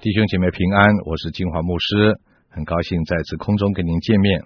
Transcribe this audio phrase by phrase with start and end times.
[0.00, 2.20] 弟兄姐妹平安，我是金华牧师，
[2.50, 4.44] 很高兴再次空中跟您见面。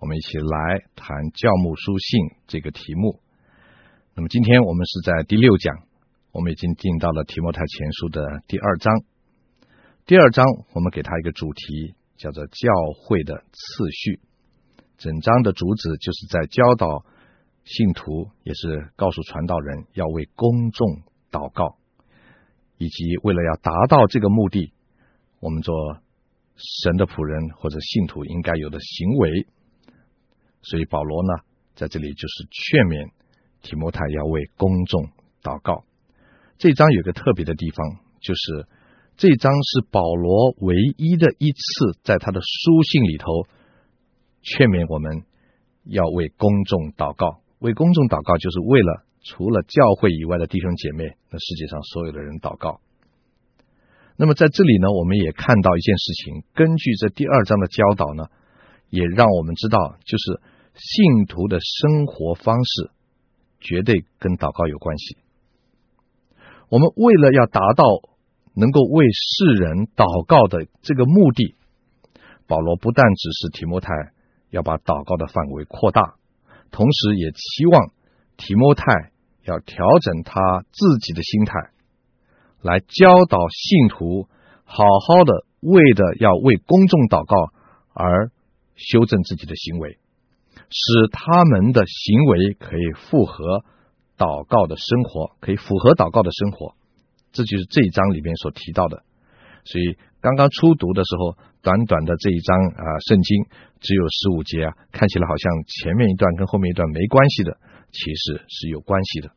[0.00, 3.20] 我们一起来谈教牧书信这个题目。
[4.14, 5.76] 那么今天我们是在第六讲，
[6.32, 8.94] 我们已经进到了提摩太前书的第二章。
[10.06, 12.72] 第二章我们给他一个主题，叫做教
[13.04, 14.20] 会的次序。
[14.96, 17.04] 整章的主旨就是在教导
[17.64, 21.76] 信徒，也是告诉传道人要为公众祷告，
[22.78, 24.72] 以及为了要达到这个目的。
[25.44, 25.74] 我们做
[26.56, 29.46] 神的仆人或者信徒应该有的行为，
[30.62, 31.44] 所以保罗呢
[31.74, 33.10] 在这里就是劝勉
[33.60, 35.10] 提摩太要为公众
[35.42, 35.84] 祷告。
[36.56, 38.66] 这章有个特别的地方，就是
[39.18, 43.26] 这章是保罗唯一的一次在他的书信里头
[44.40, 45.26] 劝勉我们
[45.84, 47.42] 要为公众祷告。
[47.58, 52.80] 为公众祷告就是为了除了教会以外的弟兄姐妹，那世界上所有的人祷告。
[54.16, 56.44] 那么在这里呢，我们也看到一件事情。
[56.54, 58.28] 根据这第二章的教导呢，
[58.88, 60.40] 也让我们知道，就是
[60.74, 62.90] 信徒的生活方式
[63.60, 65.16] 绝对跟祷告有关系。
[66.68, 67.84] 我们为了要达到
[68.54, 71.56] 能够为世人祷告的这个目的，
[72.46, 73.90] 保罗不但指示提摩太
[74.50, 76.14] 要把祷告的范围扩大，
[76.70, 77.90] 同时也期望
[78.36, 79.10] 提摩太
[79.42, 81.74] 要调整他自己的心态。
[82.64, 84.26] 来教导信徒，
[84.64, 87.52] 好好的为的要为公众祷告
[87.92, 88.32] 而
[88.74, 89.98] 修正自己的行为，
[90.70, 93.62] 使他们的行为可以符合
[94.16, 96.74] 祷告的生活，可以符合祷告的生活。
[97.32, 99.04] 这就是这一章里面所提到的。
[99.64, 103.44] 所以刚刚初读的时候，短短的这一章啊，圣经
[103.80, 107.58] 只有十五节啊，看起来好像前面一段跟后面一段没关系的，
[107.92, 109.32] 其实是有关系的。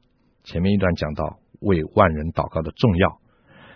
[0.45, 1.39] 前面一段讲到。
[1.59, 3.19] 为万人祷告的重要，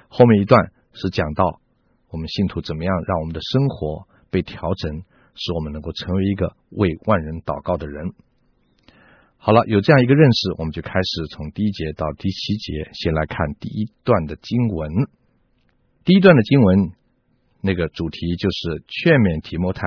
[0.08, 1.62] 后面一段是讲到
[2.10, 5.04] 我们信徒怎么样让我们的生活被调整，
[5.36, 8.14] 使我们能够成为一个为万人祷告的人。
[9.38, 14.92] 好了，有这样一个认识，我们就开始从第一节到第七节，先来看第一段的经文。
[16.06, 16.92] 第一段的经文
[17.62, 19.82] 那个主题就是劝勉提摩太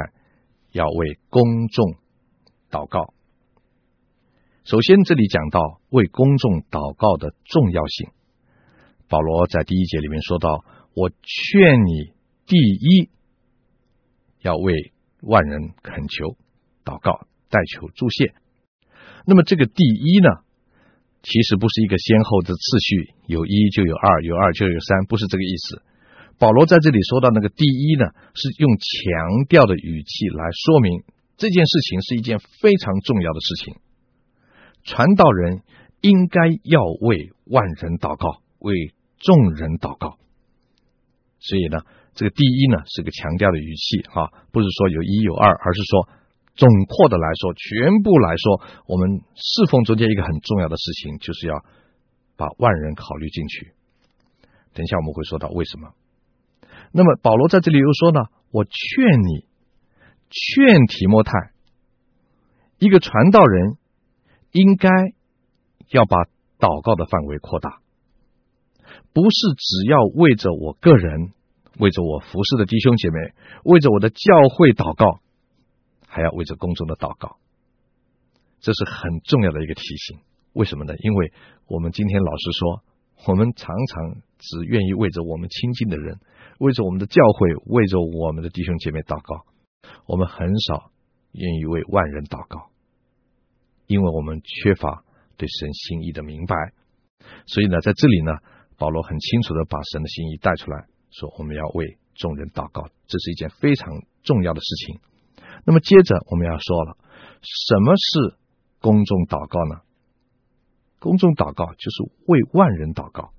[0.73, 1.95] 要为公众
[2.69, 3.14] 祷告。
[4.65, 5.61] 首先，这里讲到
[5.91, 8.09] 为公众祷告的重要性。
[9.11, 10.65] 保罗在第一节里面说到
[10.97, 12.17] ：“我劝你，
[12.47, 13.11] 第一
[14.41, 14.73] 要为
[15.21, 16.41] 万人恳求、
[16.83, 18.33] 祷告、代求、祝谢。”
[19.29, 20.41] 那么，这个第一呢，
[21.21, 25.83] 其实不是一个先后的次序，有一就有二，有二就有三，不是这个意思。
[26.39, 31.05] 保罗在这里说到那个第一呢，是用强调的语气来说明
[31.37, 33.77] 这件事情是一件非常重要的事情。
[34.85, 35.63] 传道人
[36.03, 40.19] 应该要为万人祷告，为众人祷告。
[41.41, 41.81] 所以呢，
[42.13, 46.09] 这个第一呢是个强调的语气啊，不是说有一有二，而是说
[46.55, 51.65] 总括的来说，全部来说，我们侍奉中间一个很重要的事情，就是要
[52.37, 53.73] 把万人考虑进去。
[54.75, 55.95] 等一下我们会说到为什么。
[56.93, 58.21] 那么保罗在这里又说呢，
[58.51, 58.73] 我劝
[59.27, 59.47] 你，
[60.29, 61.33] 劝提摩太，
[62.79, 63.79] 一个传道人。
[64.55, 64.89] 应该
[65.91, 66.17] 要把
[66.61, 67.81] 祷告的范围扩大，
[69.13, 71.33] 不是只要为着我个人，
[71.81, 73.35] 为着我服侍的弟兄姐妹，
[73.65, 75.19] 为着我的教会祷告，
[76.07, 77.37] 还要为着公众的祷告。
[78.61, 80.21] 这是很重要的一个提醒。
[80.53, 80.95] 为什么呢？
[80.99, 81.33] 因为
[81.67, 82.85] 我们今天老实说，
[83.27, 86.21] 我们常常只愿意为着我们亲近的人，
[86.61, 89.45] 为着我们的教会，为着我们的弟兄姐妹祷告，
[90.07, 90.93] 我们很少
[91.33, 92.71] 愿意为万人祷告。
[93.87, 95.05] 因为我们缺乏
[95.37, 96.55] 对神心意的明白，
[97.47, 98.33] 所以呢，在这里呢，
[98.79, 103.89] 保罗很清楚的把神的心意带出来，说我们要为众人祷告，这是一件非常
[104.23, 105.01] 重要的事情。
[105.67, 106.97] 那么接着我们要说了，
[107.43, 108.37] 什么是
[108.81, 109.83] 公众祷告呢？
[110.99, 113.33] 公众祷告就是为万人祷告，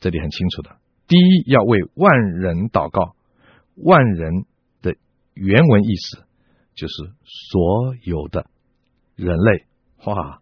[0.00, 0.76] 这里很清楚的。
[1.06, 3.14] 第一，要为万人祷告，
[3.76, 4.44] 万人
[4.80, 4.96] 的
[5.34, 6.24] 原文意思
[6.74, 6.94] 就是
[7.24, 8.46] 所有的。
[9.16, 9.64] 人类，
[10.06, 10.40] 哇，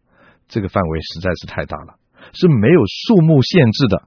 [0.49, 1.99] 这个范围实在是太大了，
[2.33, 4.03] 是没有数目限制的，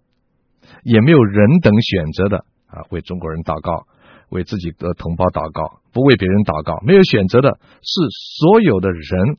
[0.84, 2.38] 也没有人等选择的
[2.68, 2.84] 啊！
[2.90, 3.88] 为中国人祷告，
[4.30, 7.92] 为自己的同胞祷告，不为别人祷告，没有选择的，是
[8.40, 9.38] 所有的人，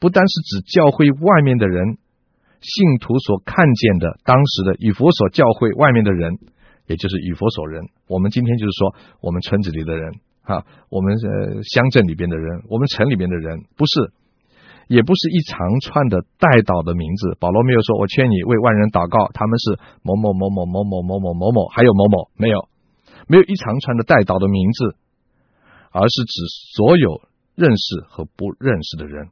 [0.00, 1.98] 不单是指教会外面的人，
[2.60, 6.38] 信徒所看见的当时的以佛所教会外面的人，
[6.86, 7.88] 也就是以佛所人。
[8.08, 14.12] 我们今天就是说，我们村子里的人啊，我们呃乡镇里边的人，我们城里边的人，不是。
[14.92, 17.36] 也不是一长串的代祷的名字。
[17.40, 22.68] 保罗没有说：“我劝你为万人祷告，他们是某某某某某某某某某某，还有某某没有。”
[23.30, 24.98] 没有一长串的代祷的名字，
[25.94, 26.34] 而是指
[26.74, 27.22] 所有
[27.54, 29.30] 认识和不认识的人，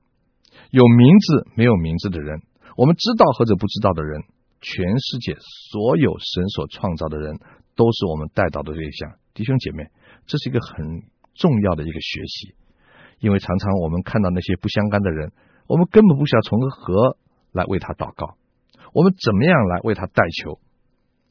[0.70, 2.38] 有名字没有名字的人，
[2.78, 4.22] 我们知道或者不知道的人，
[4.62, 5.34] 全世界
[5.74, 7.40] 所有神所创造的人，
[7.74, 9.18] 都是我们代祷的对象。
[9.34, 9.90] 弟兄姐妹，
[10.24, 11.02] 这是一个很
[11.34, 12.54] 重要的一个学习，
[13.18, 15.32] 因为常常我们看到那些不相干的人，
[15.70, 17.17] 我们根本不需要从何
[17.52, 18.34] 来为他祷告，
[18.93, 20.58] 我们怎么样来为他代求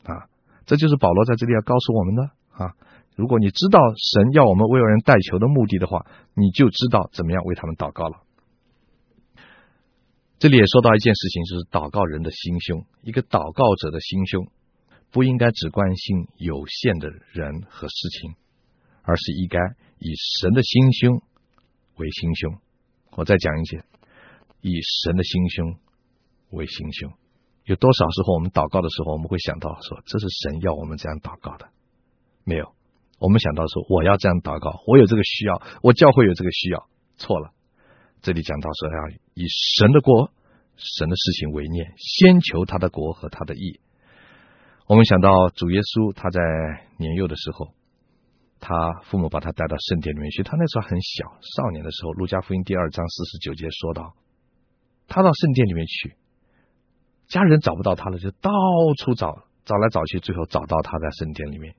[0.04, 0.32] 啊？
[0.66, 2.24] 这就是保罗在这里要告诉我们的
[2.56, 2.72] 啊！
[3.18, 6.06] 如果你知道神要我们为人代求的目的的话，
[6.36, 8.22] 你就知道怎么样为他们祷告了。
[10.38, 12.86] 这里也说到一件事情，就是祷告人的心胸。
[13.02, 14.48] 一个祷告者的心胸，
[15.12, 18.36] 不应该只关心有限的人和事情，
[19.02, 19.60] 而是应该
[19.98, 21.22] 以神的心胸
[21.98, 22.56] 为心胸。
[23.18, 23.84] 我再讲一些，
[24.62, 25.76] 以神的心胸
[26.52, 27.14] 为心胸。
[27.66, 31.70] 有多少时候我们祷告的时候，我们会想到说，这是神要我们这样祷告的？
[32.44, 32.74] 没有，
[33.20, 37.52] 我们想到说，我要这样祷告，我有这个需要，我教会有这个需要，错了。
[38.22, 39.46] 这里讲到说，要以
[39.78, 40.32] 神的国、
[40.76, 43.80] 神的事情为念，先求他的国和他的义。
[44.88, 46.42] 我们想到主耶稣，他在
[46.98, 47.70] 年幼的时候，
[48.60, 48.74] 他
[49.06, 54.16] 父母把他带到圣殿里面去，他那时候很小，少年的时候，路加福音第二章四十九节说到，
[55.10, 56.16] 他到圣殿里面去。
[57.28, 58.50] 家人找不到他了，就到
[58.98, 61.76] 处找，找来找去，最后找到他在圣殿里面。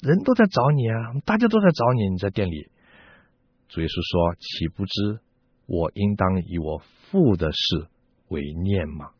[0.00, 2.70] 人都在找你啊，大家都在找你，你在店里。
[3.68, 5.20] 主耶稣说：“岂不知
[5.66, 7.86] 我应当以我父的事
[8.28, 9.10] 为念吗？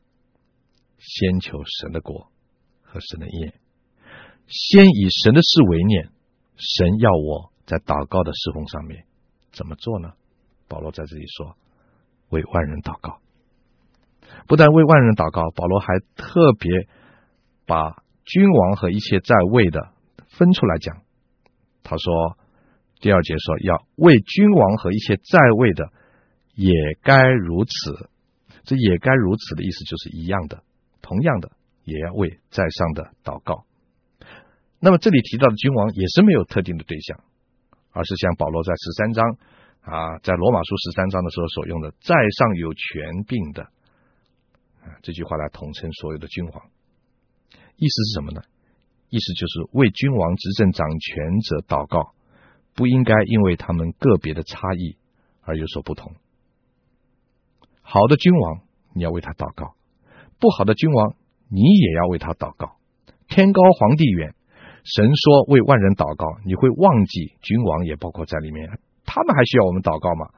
[0.99, 2.32] 先求神的国
[2.82, 3.55] 和神的业，
[4.46, 6.11] 先以神的事为念。
[6.56, 9.05] 神要我在祷告的侍奉上面
[9.52, 10.12] 怎么做呢？”
[10.69, 11.56] 保罗在这里说
[12.31, 13.21] ：“为万人祷告。”
[14.49, 16.88] 不但为万人祷告，保罗还特别
[17.67, 19.91] 把君王和一切在位的
[20.29, 21.03] 分出来讲。
[21.85, 22.37] 他说
[23.00, 25.93] ：“第二节说要为君王和一切在位的，
[26.55, 26.73] 也
[27.03, 28.09] 该如此。
[28.65, 30.62] 这也该如此的意思就是一样的，
[31.00, 31.53] 同样的
[31.85, 33.65] 也要为在上的祷告。
[34.81, 37.21] 那么这里提到的君王也是没有特定的对象，
[37.93, 39.37] 而是像保罗在十三章
[39.82, 43.69] 啊，在罗马书十三章的时候所用的，在上有权柄的。”
[45.03, 46.62] 这句话来统称所有的君王，
[47.77, 48.43] 意思是什么呢？
[49.09, 52.12] 意思就是为君王执政掌权者祷告，
[52.75, 54.97] 不应该因为他们个别的差异
[55.43, 56.15] 而有所不同。
[57.82, 58.61] 好的君王，
[58.94, 59.75] 你要为他祷告；
[60.38, 61.15] 不好的君王，
[61.49, 62.77] 你也要为他祷告。
[63.29, 64.35] 天高皇帝远，
[64.85, 68.79] 神说为万人祷告，你会忘记君王也包括在里面，
[69.10, 70.30] 他们还需要我们祷告吗？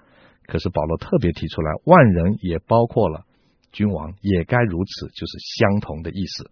[0.49, 3.27] 可是保罗特别提出来，万人也包括了。
[3.71, 6.51] 君王也该如此，就是相同的意思。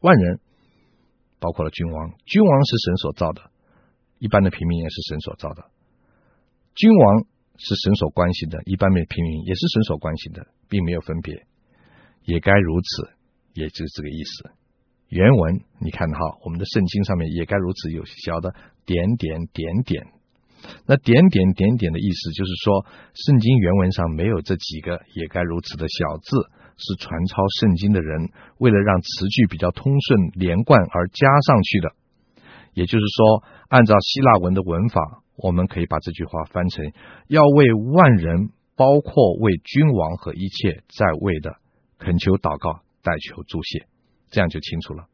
[0.00, 0.40] 万人
[1.38, 3.50] 包括了君王，君王是神所造的，
[4.18, 5.66] 一般的平民也是神所造的。
[6.74, 7.26] 君王
[7.58, 11.46] 是神所关心的，一般的平民也是神所关心的，并没有分别。
[12.24, 13.10] 也该如此，
[13.52, 14.50] 也就是这个意思。
[15.10, 18.54] 原文你看哈，我们的圣经上面也该如此，有小的
[18.86, 20.13] 点点点点。
[20.86, 31.92] 那点点点点的意思就是说，圣经原文上没有这几个也该如此的小字，是传抄圣经的人为了让词句比较通顺连贯而加上去的。
[32.74, 35.00] 也就是说，按照希腊文的文法，
[35.36, 36.92] 我们可以把这句话翻成：
[37.28, 41.56] 要为万人，包括为君王和一切在位的，
[41.98, 43.86] 恳求祷告，代求助谢，
[44.30, 45.06] 这样就清楚了。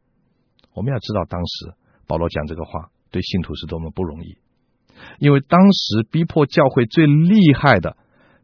[0.74, 1.74] 我们要知道，当时
[2.06, 4.38] 保罗讲这个话，对信徒是多么不容易。
[5.18, 7.96] 因为当时逼迫教会最厉害的，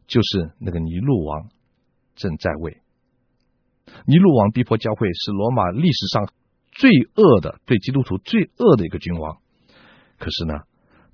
[0.07, 1.49] 就是那个尼禄王
[2.15, 2.81] 正在位。
[4.05, 6.29] 尼禄王逼迫教会是罗马历史上
[6.71, 9.37] 最恶的，对基督徒最恶的一个君王。
[10.19, 10.53] 可是呢，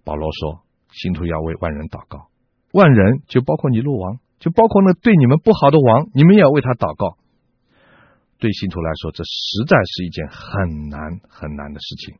[0.03, 2.27] 保罗说，信徒要为万人祷告，
[2.71, 7.17] 万人就包括尼禄王，就包括那对你们不好的王，你们也要为他祷告。
[8.39, 12.15] 对信徒来说，这实在是一件很难很难的事情。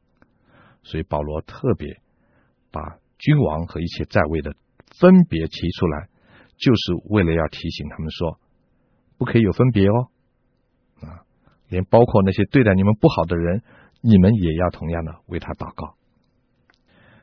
[0.84, 2.00] 所以保罗特别
[2.72, 2.98] 把。
[3.18, 4.56] 君王和一切在位的
[5.00, 6.08] 分别提出来，
[6.58, 8.40] 就是为了要提醒他们说，
[9.18, 10.10] 不可以有分别哦，
[11.02, 11.24] 啊，
[11.70, 13.64] 连包括那些对待你们不好的人，
[14.02, 15.96] 你们也要同样的为他祷告。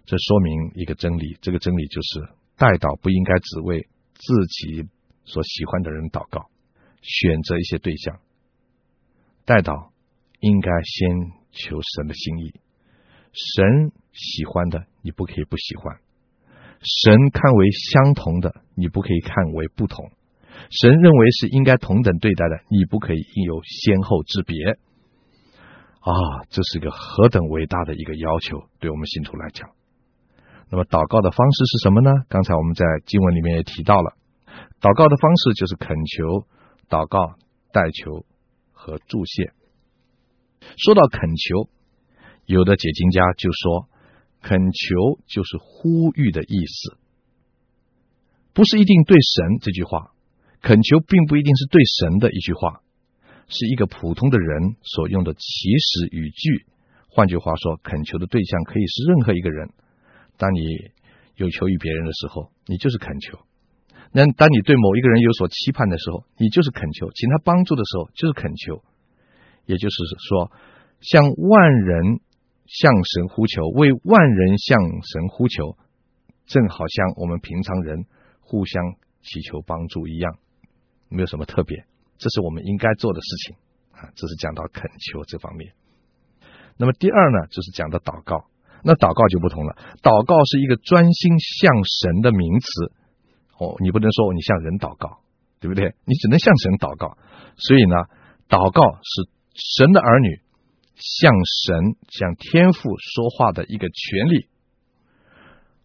[0.06, 4.88] 这说明一个真理，这个真理就是代祷不应该只为自己
[5.25, 6.50] 所喜欢的人祷告，
[7.02, 8.18] 选择一些对象，
[9.44, 9.90] 代祷
[10.40, 12.54] 应该先求神的心意。
[13.32, 15.97] 神喜欢的，你不可以不喜欢；
[16.80, 20.11] 神看为相同的，你不可以看为不同；
[20.71, 24.78] 神认为是应该同等对待的，你不可以应有先后之别。
[26.00, 26.12] 啊，
[26.49, 29.69] 这是一个何等伟大的一个要求，对我们信徒来讲。
[30.71, 32.11] 那么祷告的方式是什么呢？
[32.28, 34.14] 刚才我们在经文里面也提到了，
[34.80, 36.47] 祷告的方式就是恳求、
[36.88, 37.35] 祷告、
[37.73, 38.25] 代求
[38.73, 39.52] 和祝谢。
[40.76, 41.69] 说到恳求，
[42.47, 43.88] 有的解经家就说，
[44.42, 46.97] 恳求就是呼吁的意思，
[48.52, 50.12] 不是一定对神这句话。
[50.62, 52.82] 恳求并不一定是对神的一句话，
[53.49, 56.66] 是一个普通的人所用的祈使语句。
[57.09, 59.70] 换句话说，恳求的对象可以是任何一个人。
[60.37, 60.61] 当你
[61.37, 63.38] 有求于别人的时候，你就是恳求；
[64.12, 68.82] 那当你对某一个人有所期盼的时候，你就是恳求；请他帮助的时候，就是恳求。
[69.66, 69.97] 也就是
[70.28, 70.52] 说，
[71.00, 72.20] 向万人
[72.70, 75.76] 向神呼求，为万人向神呼求，
[76.46, 78.06] 正好像我们平常人
[78.38, 80.38] 互相祈求帮助一样。
[81.08, 81.84] 没有什么特别，
[82.16, 83.56] 这是我们应该做的事情
[83.90, 84.14] 啊。
[84.14, 85.72] 这是讲到恳求这方面。
[86.76, 88.46] 那么第二呢，就是讲到祷告。
[88.84, 92.92] 那祷告就不同了，祷告是一个专心向神的名词
[93.58, 93.74] 哦。
[93.82, 95.18] 你不能说你向人祷告，
[95.58, 95.92] 对不对？
[96.06, 97.18] 你只能向神祷告。
[97.56, 97.96] 所以呢，
[98.48, 100.40] 祷告是神的儿女
[101.00, 101.33] 向
[101.64, 104.49] 神、向天父说话的一个权利。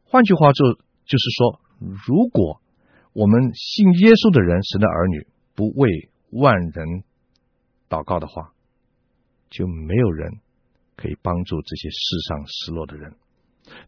[0.03, 0.73] 换句话就
[1.05, 2.61] 就是说，如果
[3.13, 7.03] 我们信耶稣的人，神的儿女，不为万人
[7.89, 8.53] 祷告的话，
[9.49, 10.39] 就没有人
[10.95, 13.15] 可以帮助这些世上失落的人。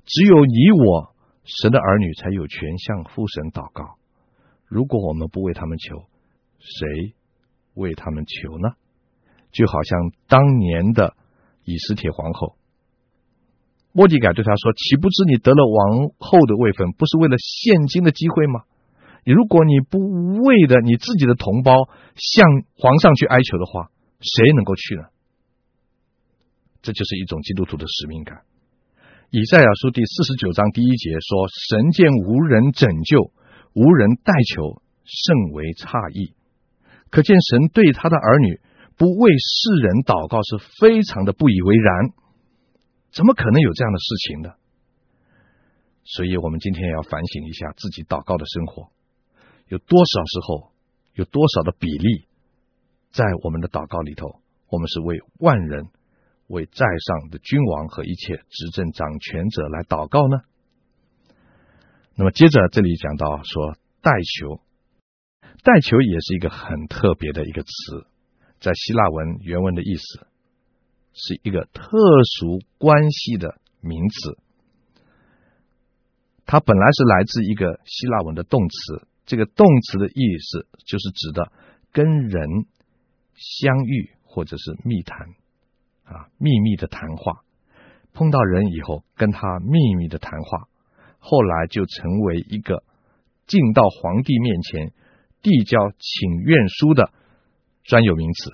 [0.06, 3.98] 只有你我，神的儿女，才有权向父神祷告。
[4.66, 6.08] 如果我们不为他们求，
[6.60, 7.14] 谁
[7.74, 8.76] 为他们求呢？
[9.52, 11.16] 就好像当年的
[11.64, 12.56] 以斯帖皇后，
[13.92, 18.62] 莫迪改对他说：“岂不知你得了王后的位分，不是为了现今的机会吗？”
[19.26, 20.00] 如果你不
[20.42, 25.04] 为的你自己的同胞向皇上去哀求的话，谁能够去呢？
[26.82, 28.44] 这就是一种基督徒的使命感。
[29.30, 33.34] 以赛亚书第四十九章第一节说：“神见无人拯救，
[33.74, 36.34] 无人代求，甚为诧异。”
[37.12, 38.62] 可见神对他的儿女
[38.98, 42.10] 不为世人祷告是非常的不以为然。
[43.12, 44.54] 怎么可能有这样的事情呢？
[46.04, 48.90] 所以我们今天要反省一下自己祷告的生活。
[49.68, 50.72] 有多少时候，
[51.14, 52.28] 有多少的比例，
[53.12, 55.88] 在我们的祷告里头，我们是为万人、
[56.48, 60.42] 为在上的君王和一切执政掌权者来祷告呢？
[62.16, 64.62] 那么接着这里讲到说代求，
[65.64, 68.08] 代求也是一个很特别的一个词，
[68.60, 70.28] 在希腊文原文的意思
[71.14, 71.98] 是一个特
[72.38, 74.38] 殊关系的名词，
[76.46, 79.08] 它本来是来自一个希腊文的动词。
[79.26, 81.52] 这个动词的意思就是指的
[81.92, 82.66] 跟人
[83.36, 85.28] 相遇或者是密谈
[86.06, 87.44] 啊，秘密的谈话。
[88.14, 90.68] 碰到人以后跟他秘密的谈话，
[91.20, 92.84] 后来就成为一个
[93.46, 94.94] 进到皇帝面前
[95.42, 97.12] 递交请愿书的
[97.88, 98.52] 专有名词。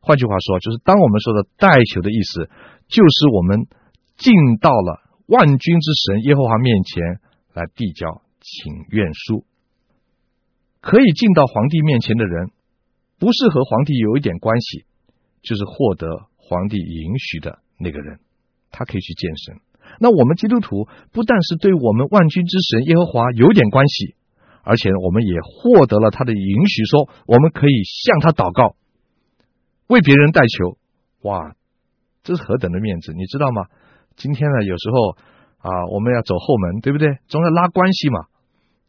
[0.00, 2.48] 换句话说，就是当我们说的代求的意思，
[2.88, 3.68] 就是我们
[4.16, 7.20] 进到了万军之神耶和华面前
[7.52, 9.44] 来递交请愿书。
[10.80, 12.48] 可以进到皇帝面前的人，
[13.18, 14.86] 不是和皇帝有一点关系，
[15.42, 18.18] 就是获得皇帝允许的那个人，
[18.70, 19.60] 他可以去见神。
[19.98, 24.14] 那我们基督徒不但是对我们万军之神耶和华有点关系，
[24.62, 28.76] 而且我们也获得了他的允许，说我们可以向他祷告，
[29.88, 30.76] 为别人代求。
[31.22, 31.54] 哇，
[32.22, 33.66] 这是何等的面子，你知道吗？
[34.16, 35.16] 今天呢，有时候
[35.58, 37.18] 啊，我们要走后门，对不对？
[37.28, 38.20] 总要拉关系嘛。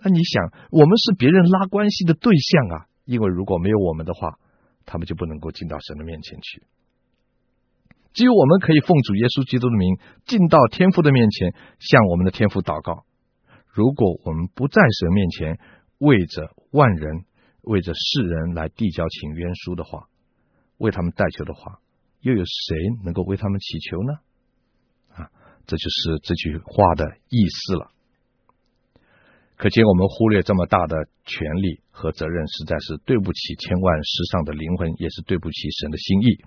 [0.04, 4.40] 那你想，我们是别人拉关系的对象啊，因为如果没有我们的话，
[4.86, 6.64] 他们就不能够进到神的面前去。
[8.14, 13.06] 只有我们可以奉主耶稣基督的名进到天父的面前，向我们的天父祷告。
[13.74, 15.60] 如果我们不在神面前
[15.98, 17.26] 为着万人、
[17.62, 20.08] 为着世人来递交请愿书的话，
[20.78, 21.80] 为他们代求的话，
[22.20, 24.14] 又有谁能够为他们祈求呢？
[25.16, 25.32] 啊，
[25.68, 27.92] 这就是这句话的意思了。
[29.56, 36.44] 可见我们忽略这么大的权利和责任，实在是对不起千万世上的灵魂，也是对不起神的心意。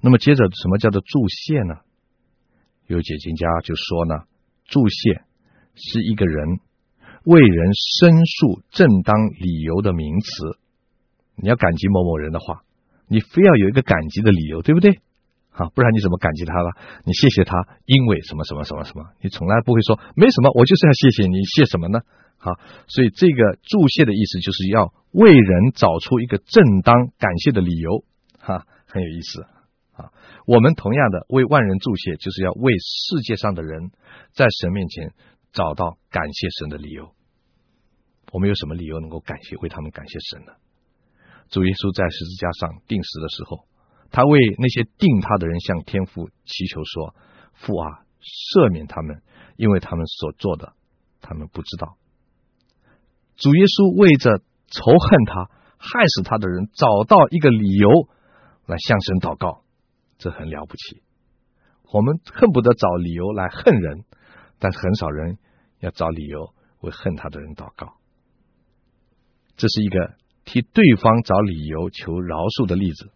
[0.00, 1.74] 那么接着，什么叫做助谢呢？
[2.86, 4.24] 有解经家就说呢，
[4.64, 5.25] 助谢
[5.76, 6.58] 是一个人
[7.24, 10.58] 为人申诉正当理由的名词。
[11.36, 12.62] 你要感激某某人的话，
[13.08, 15.00] 你非要有一个感激的理由，对不对？
[15.52, 16.70] 啊，不然你怎么感激他了？
[17.04, 19.04] 你谢谢他，因为什么什么什么什么？
[19.22, 22.00] 你从来不会说没什么，我就是要谢谢你，谢什么呢？
[22.36, 22.52] 好，
[22.88, 28.04] 所以这个注谢的意思就是要为人找出一个正当感谢的理由，
[28.38, 29.42] 哈，很有意思
[29.96, 30.12] 啊。
[30.46, 33.90] 我们同样的为万人祝谢，就是要为世界上的人
[34.32, 35.12] 在神面前
[35.52, 37.14] 找到感谢神的理由。
[38.32, 40.52] 我们有什么理由能够感谢为他们感谢神呢？
[41.48, 43.68] 主耶稣在十字架上钉死的时候，
[44.10, 47.14] 他为那些钉他的人向天父祈求说
[47.54, 49.22] ：“父啊，赦免他们，
[49.56, 50.74] 因为他们所做的，
[51.20, 51.96] 他们不知道。”
[53.38, 55.46] 主耶稣为着仇恨他、
[55.78, 58.08] 害死他的人找到一个理由
[58.66, 59.62] 来向神祷告，
[60.18, 61.02] 这很了不起。
[61.92, 64.04] 我们恨不得找理由来恨人，
[64.58, 65.38] 但是很少人
[65.80, 67.94] 要找理由为恨他的人祷告。
[69.56, 73.10] 这是一个替对方找理由求饶恕的例子。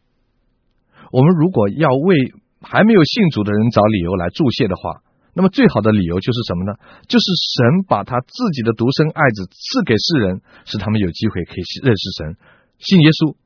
[1.13, 2.17] 我们如果要为
[2.61, 6.75] 还没有信主的人找理由来助谢的话，那么最好的理由就是什么呢？
[7.09, 12.37] 就是神把他自己的独生爱子赐给世人，使他们有机会可以认识神、
[12.79, 13.37] 信耶稣，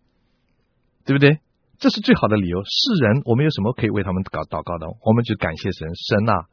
[1.05, 1.39] 对不对？
[1.79, 2.63] 这是最好的理由。
[2.65, 4.87] 世人，我们有什么可以为他们搞祷告的？
[5.05, 6.47] 我们就感谢神，神啊。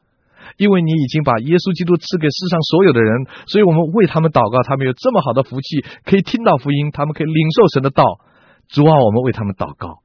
[0.58, 8.04] 因为你已经把耶稣基督赐给世上所有的人，所以我们为他们祷告，他们有这么好的福气，可以听到福音，他们可以领受神的道。
[8.68, 10.00] 主啊，我们为他们祷告。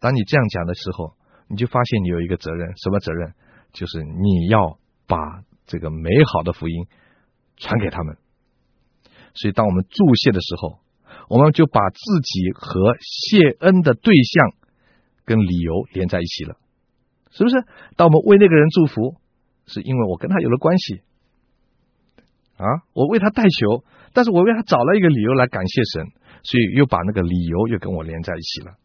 [0.00, 1.14] 当你这样讲的时候，
[1.48, 3.34] 你就发现你有一个责任，什么责任？
[3.72, 5.16] 就是你要把
[5.66, 6.86] 这个美好的福音
[7.56, 8.16] 传给他们。
[9.34, 10.80] 所以，当我们祝谢的时候，
[11.28, 14.54] 我们就把自己和谢恩的对象
[15.24, 16.56] 跟理由连在一起了，
[17.30, 17.64] 是不是？
[17.96, 19.16] 当我们为那个人祝福。
[19.66, 21.02] 是因为我跟他有了关系
[22.56, 26.06] 啊，我为他代求，但是我为他找了一个理由来感谢神，
[26.42, 28.76] 所以又把那个理由又跟我连在一起了。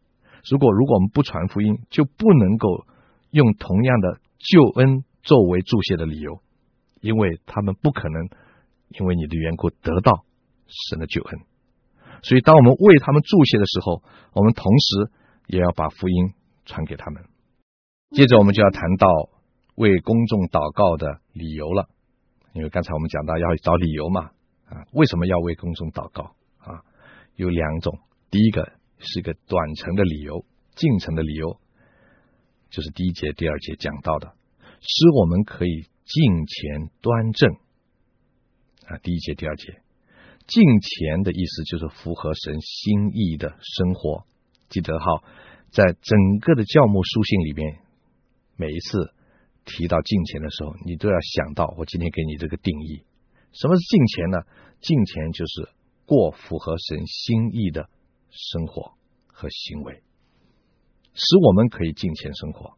[0.50, 2.86] 如果如果我们不传福音，就不能够
[3.30, 6.42] 用同样的救恩作为祝谢的理由，
[7.00, 8.28] 因为他们不可能
[9.00, 10.26] 因为你的缘故得到
[10.90, 11.40] 神的救恩。
[12.24, 15.12] 所以当我们为他们祝谢的时候，我们同时
[15.48, 16.34] 也要把福音
[16.66, 17.24] 传给他们。
[18.10, 19.08] 接着我们就要谈到。
[19.75, 21.90] 为公众祷告的理由了，
[22.53, 24.31] 因为刚才我们讲到要找理由嘛，
[24.68, 26.84] 啊，为什么要为公众祷告啊？
[27.36, 27.98] 有两种，
[28.29, 31.57] 第一个是一个短程的理由，近程的理由，
[32.70, 34.36] 就是第一节、第二节讲到的，
[34.81, 37.51] 使我们可以敬虔端正
[38.88, 39.00] 啊。
[39.01, 39.81] 第一节、第二节，
[40.48, 44.25] 敬虔的意思就是符合神心意的生活。
[44.70, 45.24] 记得哈，
[45.72, 47.79] 在整个的教牧书信里面，
[48.57, 49.14] 每一次。
[49.66, 53.04] 提到敬虔的时候，你都要想到我今天给你这个定义：
[53.54, 54.40] 什么是敬虔呢？
[54.82, 55.70] 敬虔就是
[56.06, 57.88] 过符合神心意的
[58.30, 58.94] 生活
[59.28, 60.02] 和行为，
[61.14, 62.74] 使我们可以敬虔生活。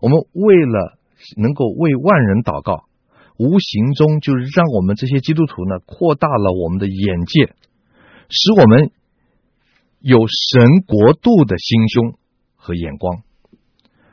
[0.00, 0.98] 我们为了
[1.36, 2.88] 能够为万人祷告，
[3.38, 7.54] 无形中就是让我们这些基督徒呢扩大了我们的眼界，
[8.28, 8.90] 使我们
[10.00, 12.18] 有神国度的心胸
[12.56, 13.22] 和眼光。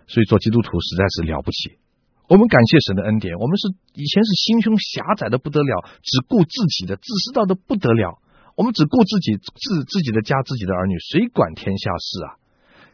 [0.07, 1.77] 所以做基督徒实在是了不起。
[2.27, 3.37] 我们感谢神的恩典。
[3.37, 8.19] 我们是以前是心胸狭窄的不得了，只顾自己的，自私到的不得了。
[8.55, 12.29] 我们只顾自己自自己的家、自己的儿女，谁管天下事啊？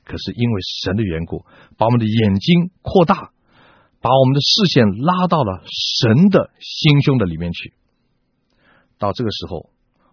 [0.03, 1.45] 可是因为神的缘故，
[1.77, 3.31] 把我们的眼睛扩大，
[4.01, 7.73] 把我们的视线拉到了神的心胸的里面去。
[8.97, 9.69] 到这个时候，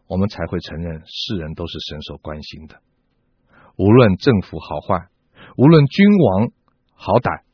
[0.06, 2.80] 我们才会承认世人都是神所关心的，
[3.76, 5.08] 无论政府好坏，
[5.56, 6.50] 无论君王
[6.94, 7.47] 好歹。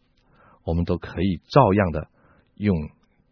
[0.64, 2.08] 我们都可以照样的
[2.56, 2.74] 用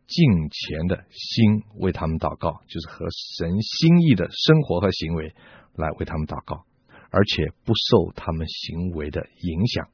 [0.07, 3.07] 敬虔的心为他们祷告，就是和
[3.39, 5.35] 神心意的生活和行为
[5.75, 6.65] 来为他们祷告，
[7.11, 9.89] 而且不受他们行为的影响，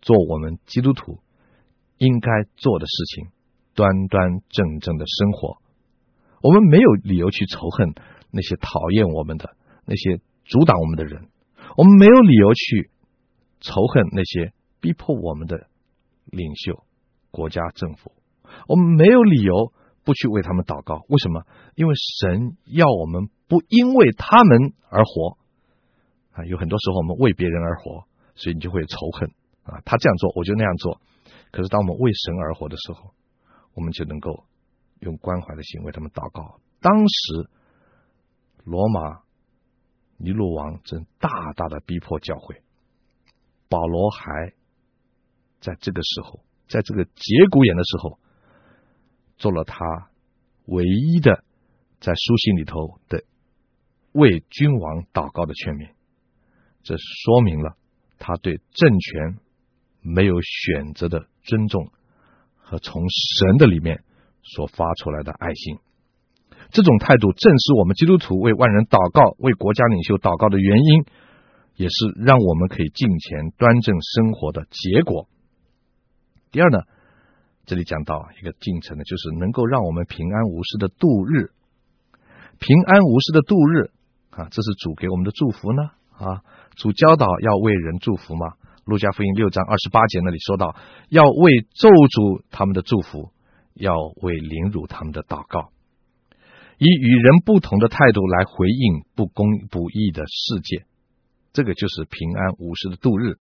[0.00, 1.18] 做我们基督徒
[1.96, 3.28] 应该做的事情，
[3.74, 5.58] 端端正正的生活。
[6.40, 7.94] 我们没有理由去仇恨
[8.30, 11.28] 那些讨厌我们的、那些阻挡我们的人，
[11.76, 12.90] 我们没有理由去
[13.60, 15.67] 仇恨那些逼迫我们的。
[16.30, 16.84] 领袖、
[17.30, 18.12] 国家、政府，
[18.66, 19.72] 我们没有理由
[20.04, 21.04] 不去为他们祷告。
[21.08, 21.44] 为什么？
[21.74, 25.38] 因为神要我们不因为他们而活
[26.32, 26.44] 啊！
[26.44, 29.30] 有很多时候我们为别人而活，所以你就会仇恨
[29.64, 29.80] 啊！
[29.84, 31.00] 他这样做，我就那样做。
[31.50, 33.10] 可是当我们为神而活的时候，
[33.74, 34.44] 我们就能够
[35.00, 36.60] 用关怀的心为他们祷告。
[36.80, 37.50] 当时
[38.64, 39.22] 罗马
[40.18, 42.62] 尼禄王正大大的逼迫教会，
[43.68, 44.57] 保罗还。
[45.60, 48.18] 在这个时候，在这个节骨眼的时候，
[49.36, 49.84] 做了他
[50.66, 51.44] 唯一的
[52.00, 53.24] 在书信里头的
[54.12, 55.90] 为君王祷告的劝勉，
[56.82, 57.76] 这说明了
[58.18, 59.38] 他对政权
[60.00, 61.90] 没有选择的尊重
[62.56, 64.04] 和从神的里面
[64.42, 65.78] 所发出来的爱心。
[66.70, 71.04] 这种态度正是我们基督徒为万人祷告、为国家领袖祷告的原因，
[71.76, 71.94] 也是
[72.24, 75.28] 让我们可以敬虔端正生活的结果。
[76.50, 76.78] 第二呢，
[77.66, 81.52] 这里讲到一个进程呢，就是能够让我们平安无事的度日，
[82.58, 83.90] 平安无事的度日
[84.30, 85.82] 啊，这是主给我们的祝福呢
[86.12, 86.42] 啊。
[86.76, 88.54] 主教导要为人祝福吗？
[88.84, 90.74] 路加福音六章二十八节那里说到，
[91.10, 93.32] 要为咒诅他们的祝福，
[93.74, 95.70] 要为凌辱他们的祷告，
[96.78, 100.86] 以与人不同的态度来回应不公不义的世界，
[101.52, 103.36] 这个就是平安无事的度日。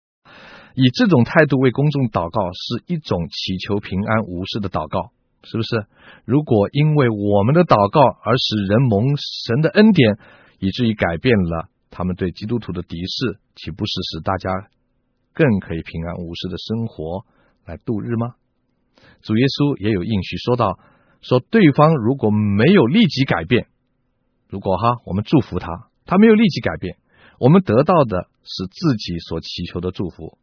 [0.75, 5.11] 以这种态度为公众祷告，是一种祈求平安无事的祷告，
[5.43, 5.85] 是不是？
[6.25, 10.17] 如果因为我们的祷告而使人蒙神的恩典，
[10.59, 14.49] 以至于改变了他们对基督徒的敌视，岂不是使大家
[15.33, 17.25] 更可以平安无事的生活
[17.65, 18.35] 来度日吗？
[19.21, 20.79] 主耶稣也有应许说到，
[21.21, 23.67] 说对方如果没有立即改变，
[24.49, 25.67] 如果哈我们祝福他，
[26.05, 26.97] 他没有立即改变，
[27.39, 30.37] 我们得到的是自己所祈求的祝福。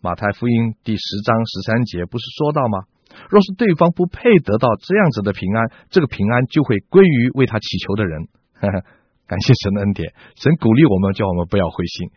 [0.00, 2.84] 马太福音第十章十三节不是说到吗？
[3.30, 8.28] 若是对方不配得到这样子的平安，这个平安就会归于为他祈求的人。
[8.60, 8.84] 呵呵，
[9.26, 12.10] 感谢神的恩典，神鼓励我们，叫我们不要灰心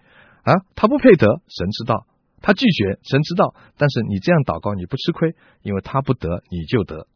[0.43, 0.53] 啊！
[0.75, 2.05] 他不配得，神知道；
[2.41, 3.55] 他拒绝，神知道。
[3.77, 7.07] 但是你这样祷告，你不吃亏，因为他不得，你就得。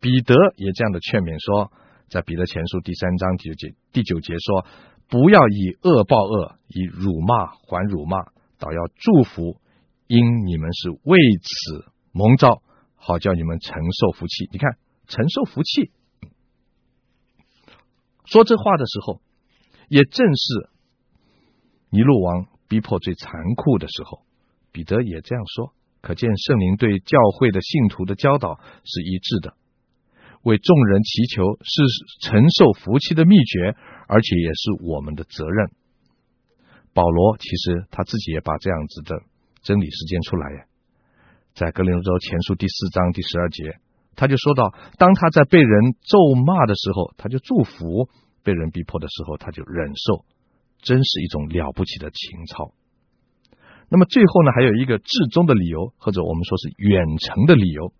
[0.00, 1.70] 彼得也这样的劝勉说，
[2.10, 4.66] 在彼得前书第三章第九节第九节说：
[5.08, 8.18] 不要以恶报恶，以辱骂还辱骂，
[8.58, 9.60] 倒要祝福。
[10.06, 12.62] 因你们是为此蒙召，
[12.96, 14.48] 好叫你们承受福气。
[14.50, 15.90] 你看，承受福气。
[18.24, 19.20] 说这话的时候，
[19.88, 20.70] 也正是
[21.90, 24.22] 尼禄王逼迫最残酷的时候。
[24.72, 29.54] 彼得也这样说，可见圣灵对教会的信徒的教导是一致的。
[30.42, 31.82] 为众人祈求是
[32.22, 33.76] 承受福气的秘诀，
[34.08, 35.70] 而且也是我们的责任。
[36.92, 39.22] 保罗其实他自己也把这样子的。
[39.60, 40.64] 真理实践出来呀，
[41.52, 43.76] 在哥林多前书第四章第十二节，
[44.14, 46.16] 他就说到：当他在被人咒
[46.46, 48.08] 骂的时候，他就祝福；
[48.44, 50.24] 被人逼迫的时候，他就忍受。
[50.80, 52.72] 真是一种了不起的情操。
[53.90, 57.92] 那么最后呢，还有一个至终的理由，或者我们说是远程的理由。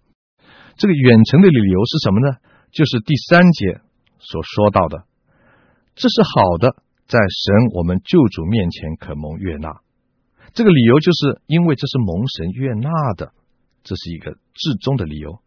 [0.77, 2.37] 这个远程的理由是什么呢？
[2.71, 3.81] 就是第三节
[4.21, 5.08] 所说到的，
[5.99, 6.77] 这是好的，
[7.09, 9.81] 在神我们救主面前可蒙悦纳。
[10.55, 13.33] 这个理由就是因为这是蒙神悦纳的，
[13.83, 15.43] 这是一个至终的理由。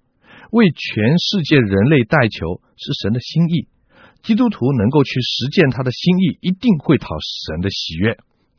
[0.51, 3.69] 为全世界人类代求是神的心意，
[4.23, 7.07] 基督徒能够去实践他的心意，一定会讨
[7.47, 8.17] 神的喜悦，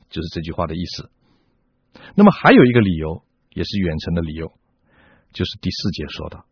[0.08, 1.10] 就是这句话的意思。
[2.14, 4.50] 那么还有一个理由，也是远程的理由，
[5.34, 6.42] 就是第四节说的，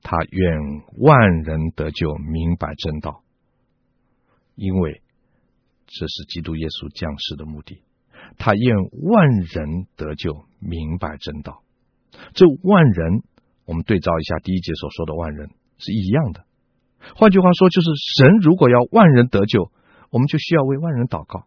[0.00, 0.58] 他愿
[0.96, 3.21] 万人得救，明白真道，
[4.54, 5.02] 因为
[5.86, 7.82] 这是基督耶稣降世的目的。
[8.38, 11.62] 他愿万人得救，明白真道。
[12.34, 13.22] 这万人，
[13.66, 16.44] 我们对照一下第一节所说的万人是一样的。
[17.16, 19.72] 换句话说，就是神如果要万人得救，
[20.10, 21.46] 我们就需要为万人祷告。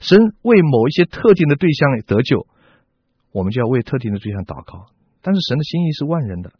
[0.00, 2.46] 神为某一些特定的对象得救，
[3.32, 4.92] 我们就要为特定的对象祷告。
[5.22, 6.52] 但是神的心意是万人的，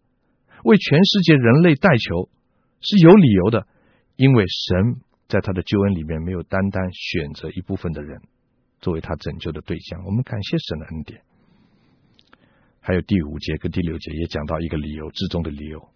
[0.64, 2.28] 为全世界人类代求
[2.80, 3.66] 是有理由的，
[4.16, 8.20] 因为神在他的救恩里面没有单单选择一部分的人。
[8.80, 11.22] 作为他拯救的对象，我们感谢神的恩典。
[12.80, 15.88] 还有第五节跟第六节也讲到一个理由之中的理由，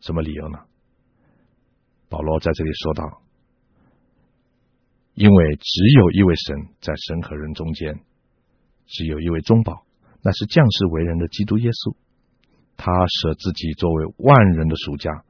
[0.00, 0.58] 什么理由呢？
[2.08, 3.22] 保罗在这里说道：
[5.14, 8.00] 因为只有一位神在神和人中间，
[8.86, 9.86] 只有一位中保，
[10.20, 11.96] 那是降世为人的基督耶稣。
[12.76, 15.24] 他舍自己作为万人的赎价，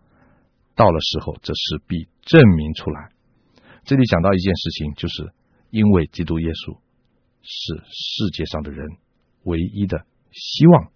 [0.75, 3.13] 到了时候，这事必证明出来。
[3.87, 5.33] 这里讲到一件事情，就是
[5.71, 6.79] 因为基督耶稣。
[7.49, 8.85] 是世界上的人
[9.45, 10.91] 唯一的希望。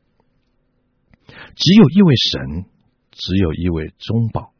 [1.54, 2.64] 只有一位神，
[3.12, 4.52] 只有一位中保，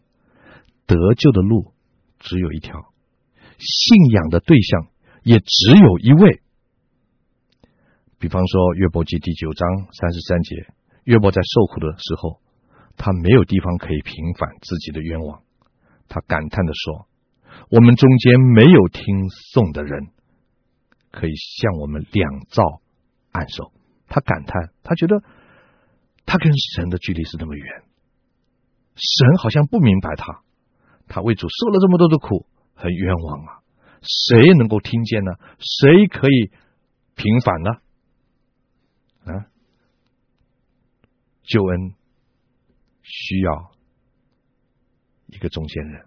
[0.86, 1.72] 得救的路
[2.20, 2.94] 只有一条，
[3.58, 4.86] 信仰的对象
[5.24, 6.40] 也只有一位。
[8.20, 12.40] 比方说，约伯记第九章三十三节，约伯在受苦的时候，
[12.96, 15.42] 他没有地方可以平反自己的冤枉，
[16.06, 17.08] 他感叹地说
[17.70, 20.08] ：“我们中间没有听讼的人。”
[21.12, 22.62] 可以向我们两造
[23.32, 23.72] 按手，
[24.06, 25.24] 他感叹，他觉得
[26.24, 27.82] 他跟神的距离是那么远，
[28.94, 30.44] 神好像不明白他，
[31.08, 33.58] 他为主受了这么多的苦，很冤枉啊！
[34.02, 35.32] 谁能够听见呢？
[35.58, 36.52] 谁可以
[37.16, 37.70] 平反呢？
[39.24, 39.50] 啊，
[41.42, 41.94] 救恩
[43.02, 43.72] 需要
[45.26, 46.06] 一个中间人，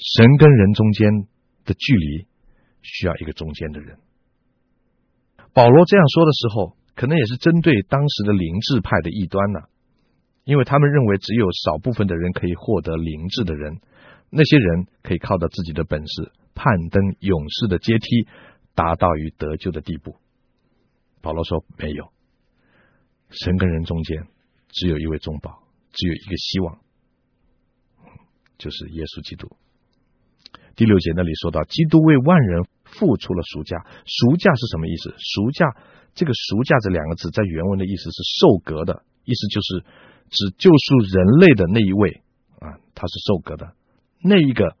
[0.00, 1.10] 神跟人中间
[1.64, 2.26] 的距离。
[2.82, 3.98] 需要一个中间的人。
[5.52, 9.60] 保罗这样说的时候，可能也是针对当时的灵智派的异端呢、
[10.44, 13.82] 因为他们认为只有少部分的人可以获得灵智的人，
[14.30, 18.26] 那些人可以靠着自己的本事攀登勇士的阶梯，
[18.74, 20.16] 达到于得救的地步。
[21.20, 22.10] 保罗说：“没有，
[23.28, 24.26] 神跟人中间
[24.68, 26.78] 只有一位中保，只有一个希望，
[28.56, 29.54] 就是耶稣基督。”
[30.76, 33.76] 第六节那里说到，基督为万人付出了赎价。
[34.06, 35.14] 赎价是什么意思？
[35.18, 35.66] 赎价
[36.14, 39.84] 这个赎价这两个字在原文的意思是受格的，意思就是
[40.30, 42.22] 指救赎人类的那一位
[42.60, 43.74] 啊，他是受格的
[44.22, 44.76] 那一个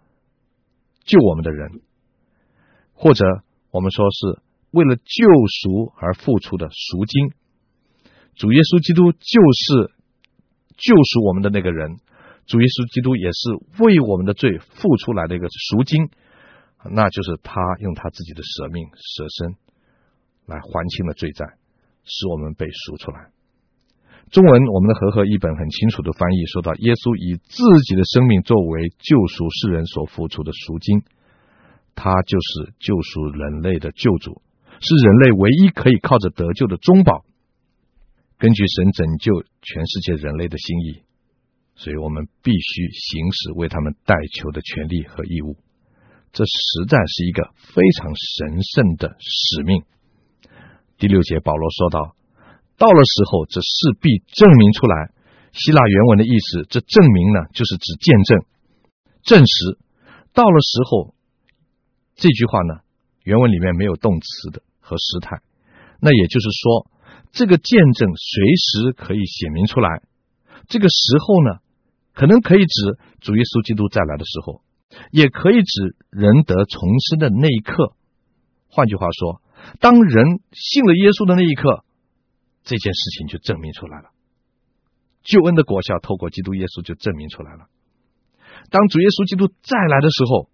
[1.04, 1.80] 救我们的人，
[2.92, 3.24] 或者
[3.70, 5.02] 我们说是为了救
[5.62, 7.32] 赎而付出的赎金。
[8.36, 9.92] 主耶稣基督就是
[10.76, 11.98] 救赎我们的那个人。
[12.50, 16.10] 主耶稣基督也是为我们的罪付出来的一个赎金，
[16.90, 19.54] 那就是他用他自己的舍命舍身
[20.50, 21.46] 来还清了罪债，
[22.02, 23.30] 使我们被赎出来。
[24.34, 31.06] 中文我们的和合译本很清楚的翻译说到，耶稣以自己的生命作为救赎世人所付出的赎金，
[31.94, 34.42] 他就是救赎人类的救主，
[34.82, 37.22] 是人类唯一可以靠着得救的中保。
[38.42, 41.06] 根据神拯救全世界人类的心意。
[41.74, 45.56] 所以我们必须行使为他们代求的权利和义务，
[46.32, 49.82] 这实在是一个非常神圣的使命。
[50.98, 52.16] 第六节，保罗说道
[52.76, 55.12] ：“到了时候，这势必证明出来。”
[55.52, 58.44] 希腊原文的意思，这证明呢，就是指见证、
[59.24, 59.78] 证实。
[60.32, 61.14] 到了时候，
[62.14, 62.82] 这句话呢，
[63.24, 65.40] 原文里面没有动词的和时态，
[66.00, 66.90] 那也就是说，
[67.32, 70.02] 这个见证随时可以显明出来。
[70.70, 71.58] 这个时候呢，
[72.14, 74.62] 可能可以指主耶稣基督再来的时候，
[75.10, 76.80] 也可以指人得重
[77.10, 77.92] 生的那一刻。
[78.70, 79.42] 换句话说，
[79.80, 81.82] 当人信了耶稣的那一刻，
[82.62, 84.14] 这件事情就证明出来了。
[85.22, 87.66] 救恩的果效透过基督耶稣就证明出来了。
[88.70, 90.48] 当主耶稣基督再来的时候，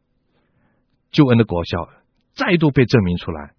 [1.13, 1.93] 救恩的果效
[2.33, 3.53] 再度被证明出来。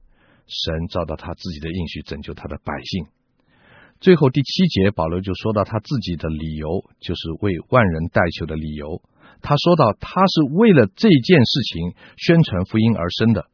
[0.47, 3.07] 神照到他自己的应许，拯救他的百姓。
[3.99, 9.01] 最后第七节，保罗就说到他自己的理由，就是为万人代求的理由。
[9.41, 13.47] 他说到，他是为了这件事情宣传福音而生的，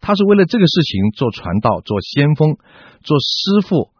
[0.00, 2.56] 他是为了这个事情做传道、做先锋、
[3.02, 3.90] 做师傅。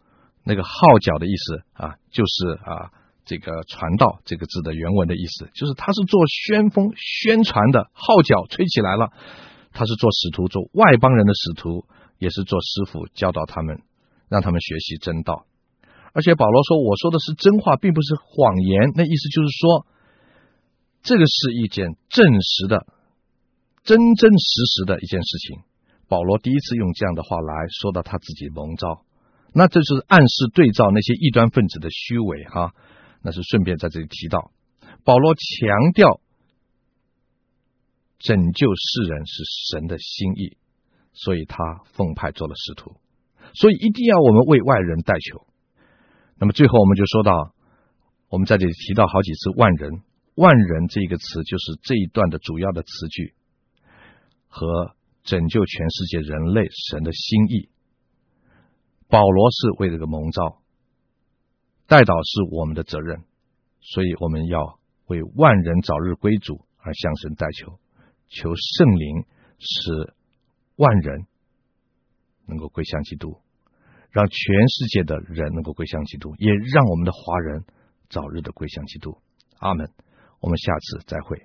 [0.44, 0.71] 那个号
[1.03, 2.90] 角的意思啊，就是啊
[3.25, 9.11] 这个传道这个字的原文的意思，就是他是做宣锋、宣传的号角吹起来了。
[9.73, 11.85] 他是做使徒，做外邦人的使徒，
[12.18, 13.83] 也是做师傅，教导他们。
[14.31, 15.47] 让他们学习真道，
[16.12, 19.87] 而且保罗说：“我说的是真话，并不是谎言。”那意思就是说，
[21.03, 22.87] 这个是一件真实的、
[23.85, 25.62] 真真实实的一件事情。
[26.09, 29.05] 保罗第一次用这样的话来说到他自己蒙召，
[29.53, 32.73] 那这是暗示对照那些异端分子的虚伪哈。
[33.21, 34.51] 那是顺便在这里提到，
[35.05, 36.21] 保罗强调
[38.18, 40.57] 拯救世人是神的心意，
[41.12, 42.97] 所以他奉派做了使徒。
[43.55, 45.47] 所以一定要我们为外人代求。
[46.38, 47.53] 那么最后我们就说到，
[48.29, 50.03] 我们在这里提到好几次“万人
[50.37, 53.35] ”，“万人”这个词就是这一段的主要的词句，
[54.46, 57.68] 和拯救全世界人类神的心意。
[59.09, 60.62] 保罗是为这个蒙召，
[61.87, 63.24] 代祷是我们的责任，
[63.81, 67.79] 所以我们要为万人早日归主而向神代求，
[68.29, 69.24] 求圣灵
[69.59, 70.14] 使
[70.77, 71.27] 万人。
[72.51, 73.42] 能够归向基督，
[74.11, 77.64] 让全世界的人能够归向基督，也让我们的华人
[78.09, 79.18] 早日的归向基督。
[79.59, 79.90] 阿门。
[80.40, 81.42] 我们下次再会。